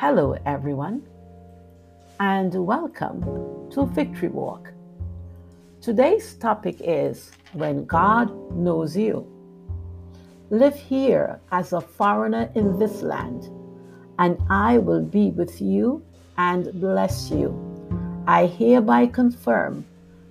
Hello, 0.00 0.34
everyone, 0.46 1.02
and 2.20 2.54
welcome 2.54 3.20
to 3.70 3.84
Victory 3.84 4.28
Walk. 4.28 4.72
Today's 5.82 6.36
topic 6.36 6.76
is 6.80 7.30
When 7.52 7.84
God 7.84 8.30
Knows 8.56 8.96
You. 8.96 9.26
Live 10.48 10.74
here 10.74 11.38
as 11.52 11.74
a 11.74 11.82
foreigner 11.82 12.50
in 12.54 12.78
this 12.78 13.02
land, 13.02 13.50
and 14.18 14.38
I 14.48 14.78
will 14.78 15.04
be 15.04 15.32
with 15.32 15.60
you 15.60 16.02
and 16.38 16.72
bless 16.80 17.30
you. 17.30 17.52
I 18.26 18.46
hereby 18.46 19.06
confirm 19.06 19.84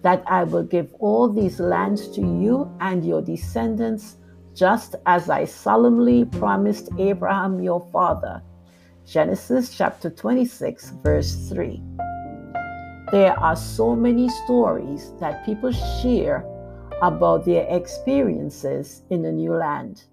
that 0.00 0.24
I 0.26 0.44
will 0.44 0.64
give 0.64 0.94
all 1.00 1.28
these 1.28 1.60
lands 1.60 2.08
to 2.12 2.22
you 2.22 2.74
and 2.80 3.04
your 3.04 3.20
descendants, 3.20 4.16
just 4.54 4.94
as 5.04 5.28
I 5.28 5.44
solemnly 5.44 6.24
promised 6.24 6.88
Abraham 6.96 7.60
your 7.62 7.86
father. 7.92 8.40
Genesis 9.06 9.76
chapter 9.76 10.08
26, 10.08 10.90
verse 11.02 11.48
3. 11.48 11.82
There 13.10 13.38
are 13.40 13.56
so 13.56 13.96
many 13.96 14.28
stories 14.28 15.12
that 15.18 15.44
people 15.44 15.72
share 15.72 16.44
about 17.02 17.44
their 17.44 17.66
experiences 17.68 19.02
in 19.10 19.24
a 19.24 19.32
new 19.32 19.54
land. 19.54 20.04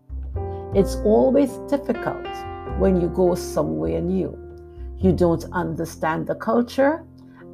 It's 0.73 0.95
always 1.05 1.51
difficult 1.69 2.27
when 2.79 2.99
you 2.99 3.09
go 3.09 3.35
somewhere 3.35 4.01
new. 4.01 4.35
You 4.97 5.11
don't 5.11 5.45
understand 5.51 6.25
the 6.25 6.35
culture, 6.35 7.03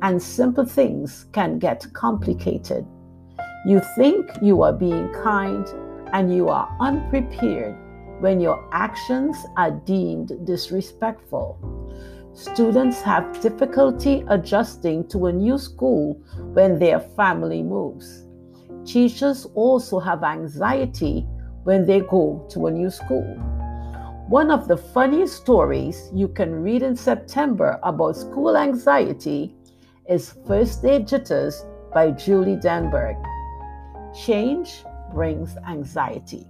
and 0.01 0.21
simple 0.21 0.65
things 0.65 1.25
can 1.33 1.59
get 1.59 1.85
complicated. 1.93 2.85
You 3.65 3.81
think 3.95 4.29
you 4.41 4.61
are 4.61 4.73
being 4.73 5.11
kind, 5.23 5.67
and 6.13 6.33
you 6.33 6.47
are 6.47 6.73
unprepared 6.79 7.75
when 8.23 8.39
your 8.39 8.65
actions 8.71 9.35
are 9.57 9.71
deemed 9.71 10.31
disrespectful. 10.45 11.59
Students 12.33 13.01
have 13.01 13.41
difficulty 13.41 14.23
adjusting 14.29 15.05
to 15.09 15.25
a 15.25 15.33
new 15.33 15.57
school 15.57 16.13
when 16.53 16.79
their 16.79 17.01
family 17.01 17.61
moves. 17.61 18.25
Teachers 18.85 19.45
also 19.55 19.99
have 19.99 20.23
anxiety 20.23 21.27
when 21.65 21.85
they 21.85 21.99
go 21.99 22.47
to 22.51 22.67
a 22.67 22.71
new 22.71 22.89
school. 22.89 23.27
One 24.29 24.51
of 24.51 24.69
the 24.69 24.77
funniest 24.77 25.35
stories 25.35 26.09
you 26.13 26.29
can 26.29 26.63
read 26.63 26.81
in 26.81 26.95
September 26.95 27.77
about 27.83 28.15
school 28.15 28.55
anxiety 28.55 29.53
is 30.07 30.37
First 30.47 30.81
Day 30.81 31.03
Jitters 31.03 31.65
by 31.93 32.11
Julie 32.11 32.55
Danneberg. 32.55 33.21
Change 34.15 34.85
brings 35.13 35.57
anxiety. 35.67 36.47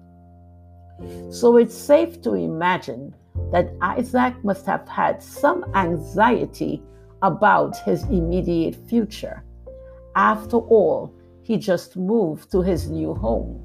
So 1.30 1.58
it's 1.58 1.76
safe 1.76 2.22
to 2.22 2.34
imagine 2.34 3.16
that 3.52 3.74
Isaac 3.82 4.44
must 4.44 4.66
have 4.66 4.88
had 4.88 5.22
some 5.22 5.66
anxiety 5.76 6.82
about 7.22 7.78
his 7.78 8.04
immediate 8.04 8.76
future. 8.76 9.44
After 10.16 10.58
all, 10.58 11.14
he 11.42 11.58
just 11.58 11.98
moved 11.98 12.52
to 12.52 12.62
his 12.62 12.90
new 12.90 13.14
home. 13.14 13.62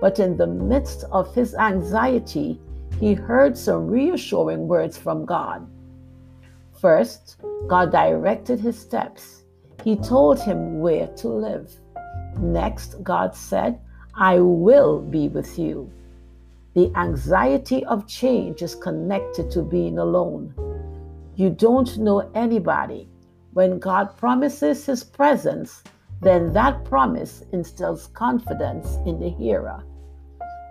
But 0.00 0.18
in 0.18 0.36
the 0.36 0.46
midst 0.46 1.04
of 1.12 1.34
his 1.34 1.54
anxiety, 1.54 2.60
he 2.98 3.14
heard 3.14 3.56
some 3.56 3.86
reassuring 3.86 4.66
words 4.66 4.96
from 4.96 5.24
God. 5.24 5.66
First, 6.80 7.36
God 7.68 7.92
directed 7.92 8.60
his 8.60 8.78
steps. 8.78 9.44
He 9.84 9.96
told 9.96 10.40
him 10.40 10.80
where 10.80 11.08
to 11.08 11.28
live. 11.28 11.70
Next, 12.38 13.02
God 13.02 13.34
said, 13.34 13.78
I 14.14 14.40
will 14.40 15.00
be 15.00 15.28
with 15.28 15.58
you. 15.58 15.92
The 16.74 16.92
anxiety 16.94 17.84
of 17.86 18.06
change 18.06 18.62
is 18.62 18.76
connected 18.76 19.50
to 19.50 19.62
being 19.62 19.98
alone. 19.98 20.54
You 21.34 21.50
don't 21.50 21.98
know 21.98 22.30
anybody. 22.34 23.08
When 23.52 23.80
God 23.80 24.16
promises 24.16 24.86
his 24.86 25.02
presence, 25.02 25.82
then 26.20 26.52
that 26.52 26.84
promise 26.84 27.42
instills 27.52 28.06
confidence 28.08 28.98
in 29.06 29.18
the 29.18 29.30
hearer. 29.30 29.82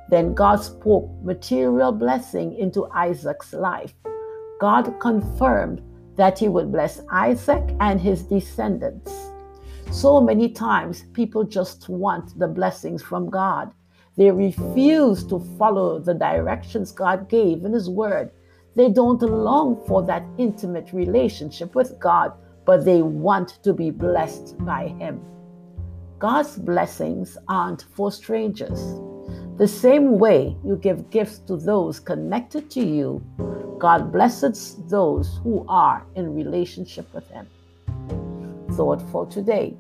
Then 0.10 0.34
God 0.34 0.64
spoke 0.64 1.10
material 1.22 1.92
blessing 1.92 2.56
into 2.56 2.88
Isaac's 2.92 3.52
life. 3.52 3.94
God 4.62 5.00
confirmed 5.00 5.82
that 6.16 6.40
he 6.40 6.48
would 6.48 6.72
bless 6.72 7.02
Isaac 7.12 7.76
and 7.80 8.00
his 8.00 8.24
descendants. 8.24 9.12
So 9.92 10.22
many 10.22 10.50
times 10.50 11.04
people 11.14 11.44
just 11.44 11.90
want 11.90 12.38
the 12.40 12.48
blessings 12.48 13.02
from 13.02 13.30
God. 13.30 13.74
They 14.18 14.32
refuse 14.32 15.24
to 15.28 15.40
follow 15.58 16.00
the 16.00 16.14
directions 16.14 16.92
God 16.92 17.30
gave 17.30 17.64
in 17.64 17.74
His 17.74 17.90
Word. 17.90 18.32
They 18.76 18.90
don't 18.90 19.22
long 19.22 19.82
for 19.88 20.04
that 20.04 20.26
intimate 20.38 20.94
relationship 20.94 21.76
with 21.76 22.00
God, 22.00 22.34
but 22.66 22.86
they 22.86 23.02
want 23.02 23.64
to 23.64 23.74
be 23.74 23.92
blessed 23.92 24.58
by 24.66 24.88
Him. 24.88 25.22
God's 26.20 26.58
blessings 26.58 27.38
aren't 27.48 27.86
for 27.96 28.12
strangers. 28.12 29.00
The 29.58 29.68
same 29.68 30.20
way 30.20 30.56
you 30.64 30.78
give 30.78 31.10
gifts 31.10 31.40
to 31.40 31.58
those 31.58 32.00
connected 32.00 32.70
to 32.72 32.86
you, 32.86 33.24
God 33.78 34.12
blesses 34.12 34.76
those 34.88 35.40
who 35.44 35.66
are 35.68 36.06
in 36.16 36.34
relationship 36.34 37.14
with 37.14 37.30
Him. 37.30 37.48
Thought 38.74 39.02
for 39.12 39.26
today. 39.26 39.76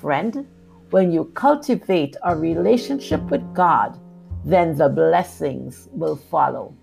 Friend, 0.00 0.46
when 0.90 1.12
you 1.12 1.24
cultivate 1.34 2.16
a 2.24 2.36
relationship 2.36 3.22
with 3.30 3.42
God, 3.54 3.98
then 4.44 4.76
the 4.76 4.88
blessings 4.88 5.88
will 5.92 6.16
follow. 6.16 6.74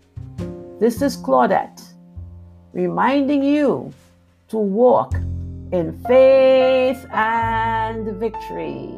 This 0.80 1.02
is 1.02 1.18
Claudette 1.18 1.82
reminding 2.74 3.44
you 3.44 3.92
to 4.50 4.58
walk 4.58 5.16
in 5.72 6.00
faith 6.08 7.06
and 7.12 8.06
victory. 8.20 8.94